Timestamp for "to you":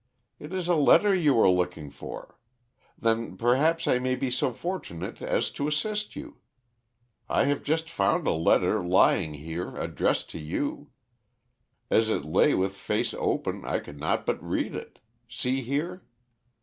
10.31-10.89